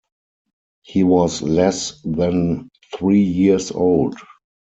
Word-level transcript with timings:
He 0.81 1.03
was 1.03 1.43
less 1.43 2.01
than 2.01 2.69
three 2.95 3.21
years 3.21 3.69
old. 3.71 4.15